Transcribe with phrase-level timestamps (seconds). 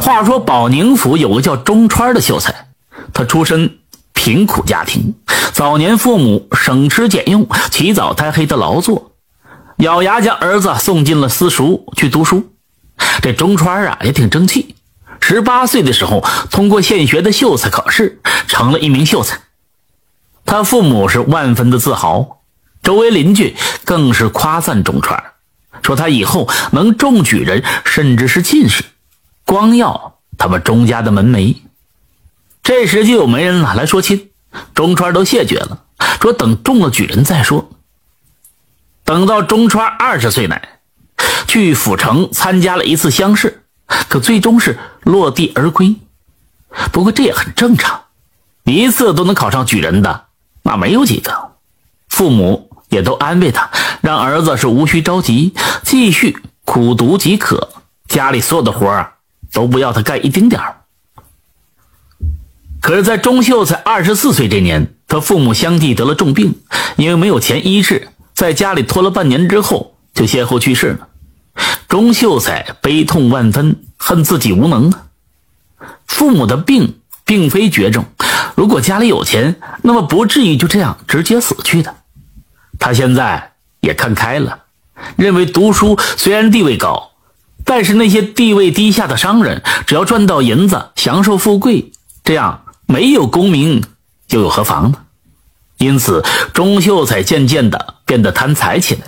[0.00, 2.68] 话说保宁府有个叫钟川的秀才，
[3.12, 3.78] 他出身
[4.12, 5.14] 贫苦家庭，
[5.52, 9.12] 早年父母省吃俭用、起早贪黑的劳作，
[9.78, 12.52] 咬牙将儿子送进了私塾去读书。
[13.20, 14.74] 这钟川啊也挺争气，
[15.20, 19.38] 十八岁的时候通过县学的秀才考试，成了一名秀才。
[20.44, 22.38] 他父母是万分的自豪，
[22.82, 25.22] 周围邻居更是夸赞钟川，
[25.82, 28.84] 说他以后能中举人，甚至是进士。
[29.46, 31.56] 光耀他们钟家的门楣。
[32.62, 34.30] 这时就有媒人了来说亲，
[34.74, 35.84] 钟川都谢绝了，
[36.20, 37.70] 说等中了举人再说。
[39.04, 40.80] 等到钟川二十岁来，
[41.46, 43.62] 去府城参加了一次乡试，
[44.08, 45.94] 可最终是落地而归。
[46.90, 48.02] 不过这也很正常，
[48.64, 50.24] 一次都能考上举人的
[50.62, 51.52] 那没有几个。
[52.08, 57.68] 父母也都安慰他，让儿子是无需着急，继续苦读即可。
[58.08, 59.12] 家里所有的活儿。
[59.52, 60.76] 都不要他干一丁点儿。
[62.80, 66.60] 可是，在钟秀才二十四岁这年，他父母相继得了重病，
[66.96, 71.08] 因为没有钱医治，在家里拖了半年之后，就先后去世了。
[71.88, 75.06] 钟秀才悲痛万分，恨自己无能啊！
[76.06, 78.04] 父母的病并非绝症，
[78.54, 81.94] 如果家里有钱，那么不至于就这样直接死去的。
[82.78, 84.60] 他现在也看开了，
[85.16, 87.10] 认为读书虽然地位高。
[87.66, 91.92] 但是那些地位低下的商人，只要赚到银子，享受富贵，
[92.24, 93.82] 这样没有功名
[94.30, 94.98] 又有何妨呢？
[95.76, 99.00] 因此，钟秀才渐渐的变得贪财起来。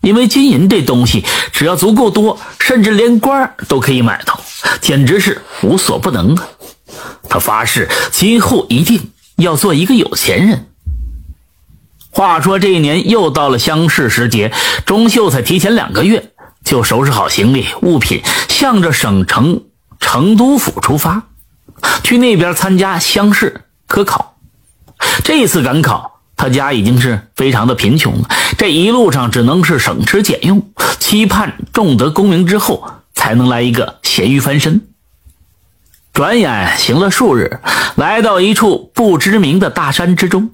[0.00, 4.40] 因为金银这东西，只要足够多，甚至连官都可以买到，
[4.80, 6.48] 简直是无所不能啊！
[7.28, 10.68] 他发誓今后一定要做一个有钱人。
[12.12, 14.52] 话说这一年又到了乡试时节，
[14.86, 16.29] 钟秀才提前两个月。
[16.70, 19.64] 就收拾好行李物品，向着省城
[19.98, 21.24] 成都府出发，
[22.04, 24.36] 去那边参加乡试科考。
[25.24, 30.70] 这次赶考，他家已经是非常的贫穷了，这一路上只能是省吃俭用，
[31.00, 34.80] 期盼重得功名之后，才能来一个咸鱼翻身。
[36.12, 37.58] 转眼行了数日，
[37.96, 40.52] 来到一处不知名的大山之中。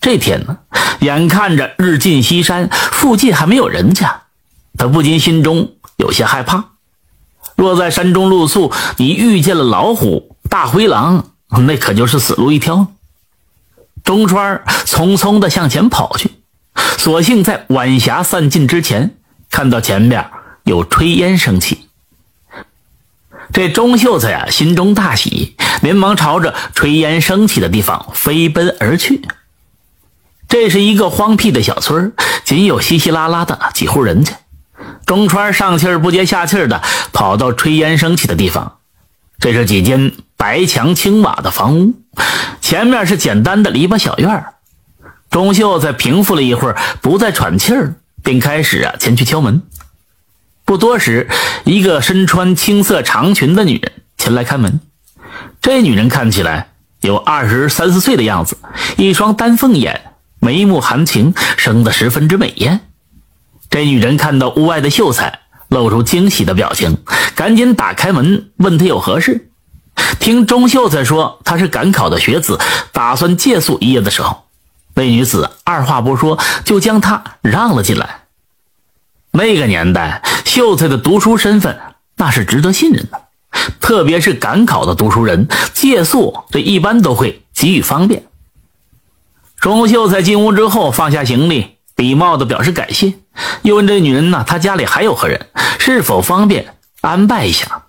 [0.00, 0.60] 这天呢，
[1.00, 4.22] 眼看着日近西山，附近还没有人家。
[4.76, 6.64] 他不禁心中有些害怕。
[7.56, 11.30] 若在山中露宿，你遇见了老虎、大灰狼，
[11.66, 12.88] 那可就是死路一条。
[14.04, 16.30] 钟川匆匆地向前跑去，
[16.98, 19.16] 所幸在晚霞散尽之前，
[19.50, 20.30] 看到前面
[20.64, 21.88] 有炊烟升起。
[23.52, 29.22] 这钟秀才呀，心中大喜，连忙朝着炊烟升起的地方飞奔而去。
[30.48, 32.12] 这是一个荒僻的小村，
[32.44, 34.38] 仅有稀稀拉拉的几户人家。
[35.06, 36.82] 钟川上气儿不接下气儿的
[37.12, 38.78] 跑到炊烟升起的地方，
[39.38, 41.94] 这是几间白墙青瓦的房屋，
[42.60, 44.46] 前面是简单的篱笆小院。
[45.30, 49.62] 钟秀才平复了一会儿，不再喘气儿，便开始啊前去敲门。
[50.64, 51.28] 不多时，
[51.64, 54.80] 一个身穿青色长裙的女人前来开门。
[55.60, 56.68] 这女人看起来
[57.00, 58.56] 有二十三四岁的样子，
[58.96, 62.85] 一双丹凤眼，眉目含情，生得十分之美艳。
[63.70, 66.98] 这女人看到屋外的秀才，露出惊喜的表情，
[67.34, 69.50] 赶紧打开门问他有何事。
[70.18, 72.58] 听钟秀才说他是赶考的学子，
[72.92, 74.44] 打算借宿一夜的时候，
[74.94, 78.22] 那女子二话不说就将他让了进来。
[79.32, 81.78] 那个年代，秀才的读书身份
[82.16, 83.20] 那是值得信任的，
[83.80, 88.24] 特别是赶考的读书人，借宿这一般都会给予方便。
[89.58, 91.75] 钟秀才进屋之后，放下行李。
[91.96, 93.14] 礼貌的表示感谢，
[93.62, 95.48] 又问这女人呢，她家里还有何人，
[95.78, 97.82] 是否方便安排一下？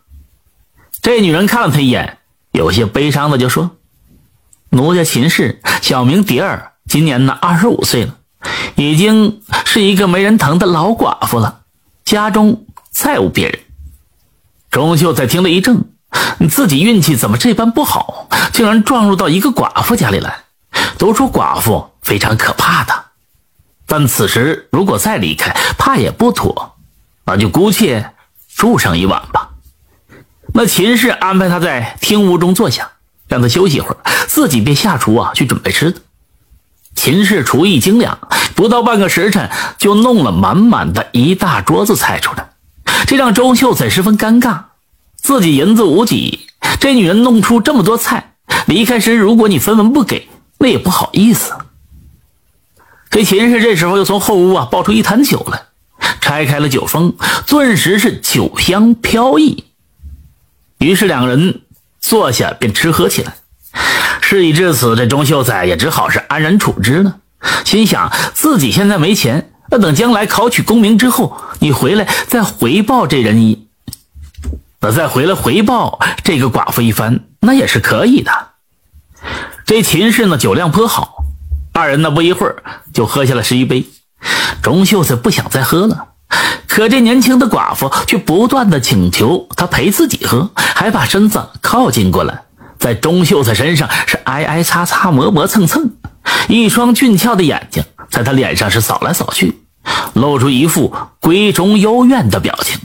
[1.02, 2.18] 这女人看了他一眼，
[2.52, 3.72] 有些悲伤的就说
[4.72, 8.16] ：“奴家秦氏，小名蝶儿，今年呢二十五岁了，
[8.76, 11.62] 已经是一个没人疼的老寡妇了，
[12.04, 13.60] 家中再无别人。”
[14.72, 15.86] 钟秀才听了一怔，
[16.50, 20.44] 自己运气怎么这般不好，竟然撞入到一个寡妇家里来？
[20.98, 23.07] 都说寡妇非常可怕的。
[23.88, 26.76] 但此时如果再离开，怕也不妥，
[27.26, 28.12] 那就姑且
[28.56, 29.52] 住上一晚吧。
[30.54, 32.92] 那秦氏安排他在厅屋中坐下，
[33.28, 33.98] 让他休息一会儿，
[34.28, 36.02] 自己便下厨啊去准备吃的。
[36.96, 38.20] 秦氏厨艺精良，
[38.56, 42.50] 不到半个时辰就弄了满满的一大桌子菜出来，
[43.06, 44.64] 这让周秀才十分尴尬。
[45.16, 46.48] 自己银子无几，
[46.80, 48.34] 这女人弄出这么多菜，
[48.66, 51.54] 离开时如果你分文不给，那也不好意思。
[53.18, 55.64] 这秦氏这时候又从后屋啊抱出一坛酒来，
[56.22, 57.16] 拆开了酒封，
[57.48, 59.64] 顿时是酒香飘溢。
[60.78, 61.62] 于是两人
[62.00, 63.34] 坐下便吃喝起来。
[64.22, 67.18] 事已至此，这钟秀才也只好是安然处之了。
[67.66, 73.68] 心想自己现在没钱，那等将来考取功名之后，你回来再回报这人一，
[74.82, 78.32] 那再回来回报这个寡妇一番，那也是可以的。
[79.66, 81.17] 这秦氏呢酒量颇好，
[81.78, 83.86] 二人呢不一会儿就喝下了十一杯。
[84.64, 86.08] 钟秀才不想再喝了，
[86.68, 92.42] 可这年轻的寡妇却不断的请求他陪自己喝，还把身子靠近过来，
[92.80, 95.92] 在钟秀才身上是挨挨擦擦、磨磨蹭蹭，
[96.50, 99.60] 一双俊俏的眼睛在他脸上是扫来扫去，
[100.14, 100.92] 露出一副
[101.22, 102.80] 闺中幽怨的表情。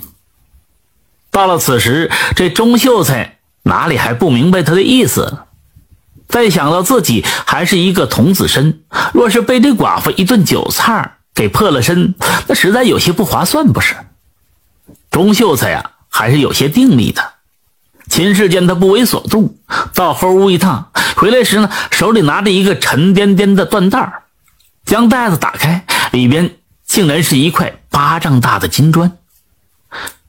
[1.30, 5.38] 到了此时，这钟秀才哪里还不明白他的意思？
[6.32, 8.80] 再想到自己还是一个童子身，
[9.12, 12.14] 若是被这寡妇一顿酒菜给破了身，
[12.48, 13.94] 那实在有些不划算，不是？
[15.10, 17.22] 钟秀才呀，还是有些定力的。
[18.08, 19.54] 秦氏见他不为所动，
[19.94, 24.22] 到后屋一趟，回来时呢，手里拿着一个沉甸甸的缎带
[24.84, 26.56] 将袋子打开，里边
[26.86, 29.12] 竟然是一块巴掌大的金砖。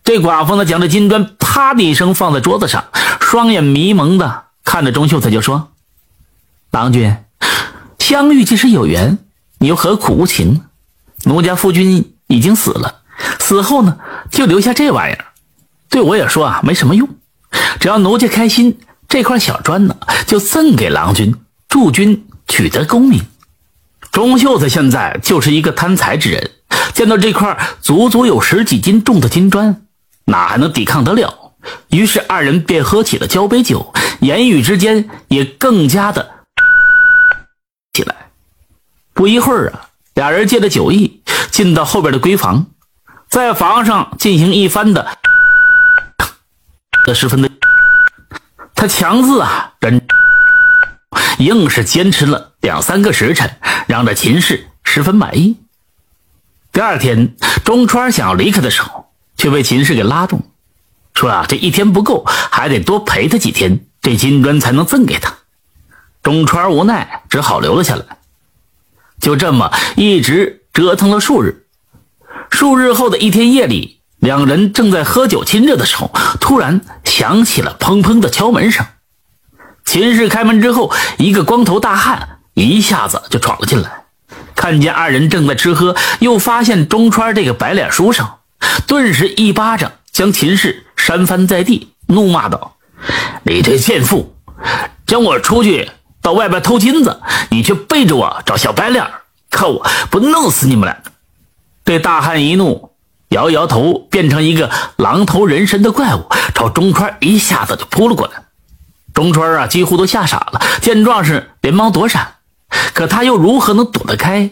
[0.03, 2.83] 这寡妇呢，将这金砖啪的一声放在桌子上，
[3.21, 5.69] 双眼迷蒙的看着钟秀才，就说
[6.73, 7.15] ：“郎君，
[7.99, 9.19] 相遇即是有缘，
[9.59, 10.63] 你又何苦无情？
[11.25, 13.01] 奴家夫君已经死了，
[13.39, 13.99] 死后呢，
[14.31, 15.25] 就留下这玩意儿，
[15.87, 17.07] 对我也说啊，没什么用。
[17.79, 21.35] 只要奴家开心，这块小砖呢，就赠给郎君，
[21.69, 23.23] 祝君取得功名。”
[24.11, 26.49] 钟秀才现在就是一个贪财之人，
[26.95, 29.83] 见到这块足足有十几斤重的金砖。
[30.25, 31.53] 哪还能抵抗得了？
[31.91, 36.31] 于是二人便喝起了交杯酒，言语之间也更加的。
[39.13, 41.21] 不一会儿啊，俩人借着酒意
[41.51, 42.65] 进到后边的闺房，
[43.29, 45.17] 在房上进行一番的，
[47.13, 47.49] 十分的，
[48.75, 50.05] 他强自啊忍，
[51.37, 53.57] 硬是坚持了两三个时辰，
[53.87, 55.57] 让这秦氏十分满意。
[56.71, 59.01] 第二天，钟川想要离开的时候。
[59.35, 60.41] 却被秦氏给拉住，
[61.15, 65.33] 说啊，这一天不够，还得多陪他几天，这金砖才能赠给他。
[66.21, 68.05] 钟川无奈，只好留了下来。
[69.23, 71.65] 就这么一直折腾了数日。
[72.49, 76.11] 数日后的一天夜里，两人正在喝酒亲热的时候，
[76.41, 78.85] 突然响起了砰砰的敲门声。
[79.85, 84.03] 秦氏开门之后，一个光头大汉一下子就闯了进来，
[84.55, 88.27] 看见二人正在吃喝，又发现钟川这个白脸书生。
[88.87, 92.75] 顿时一巴掌将秦氏扇翻在地，怒骂道
[93.43, 94.35] ：“你这贱妇，
[95.05, 95.89] 将我出去
[96.23, 97.19] 到外边偷金子，
[97.51, 99.05] 你却背着我找小白脸，
[99.51, 100.97] 看我不弄死你们俩！”
[101.85, 102.91] 这大汉一怒，
[103.29, 106.25] 摇摇头，变成一个狼头人身的怪物，
[106.55, 108.45] 朝钟川一下子就扑了过来。
[109.13, 112.35] 钟川啊，几乎都吓傻了，见状是连忙躲闪，
[112.93, 114.49] 可他又如何能躲得开？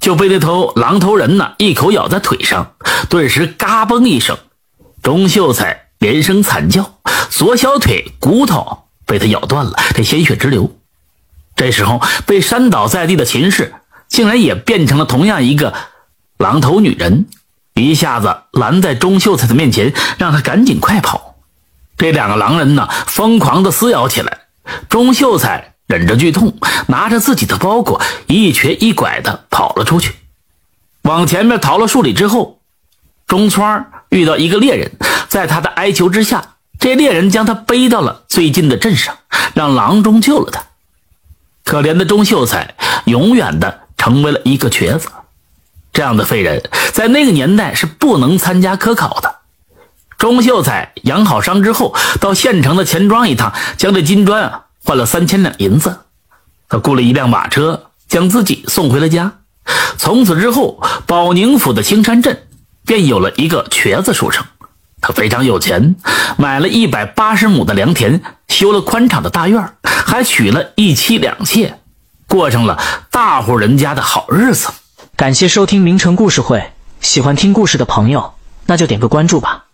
[0.00, 2.72] 就被那头狼头人呢一口咬在腿上，
[3.08, 4.36] 顿时嘎嘣一声，
[5.02, 6.98] 钟秀才连声惨叫，
[7.30, 10.76] 左小腿骨头被他咬断了，这鲜血直流。
[11.56, 13.74] 这时候被扇倒在地的秦氏
[14.06, 15.74] 竟然也变成了同样一个
[16.38, 17.26] 狼头女人，
[17.74, 21.34] 一下子拦在钟秀才的面前，让他赶紧快跑。
[21.96, 24.42] 这两个狼人呢疯狂的撕咬起来，
[24.88, 25.72] 钟秀才。
[25.88, 26.58] 忍着剧痛，
[26.88, 30.16] 拿着自己的包裹，一瘸一拐的跑了出去。
[31.02, 32.58] 往前面逃了数里之后，
[33.28, 34.90] 钟川遇到一个猎人，
[35.28, 39.16] 在他的哀求之下，这猎人将他背到了最近的镇上，
[39.54, 40.64] 让郎中救了他。
[41.66, 45.08] 可怜的钟秀才，永远的成为了一个瘸子。
[45.92, 49.34] 这样的废人，在那个年代是不能参加科考的。
[50.16, 54.62] 钟秀才养好伤之后，到县城的钱庄一趟，将这金砖啊。
[54.84, 56.02] 换了三千两银子，
[56.68, 59.32] 他雇了一辆马车，将自己送回了家。
[59.98, 62.46] 从此之后，保宁府的青山镇
[62.86, 64.44] 便有了一个瘸子书生。
[65.06, 65.94] 他非常有钱，
[66.36, 71.78] 买了一百八十亩的良田，修了宽敞的大院，还娶了一妻两妾，
[72.26, 72.76] 过上了
[73.12, 74.66] 大户人家的好日子。
[75.14, 78.34] 感谢收听名城故事会，喜欢听故事的朋友，
[78.66, 79.65] 那就点个关注吧。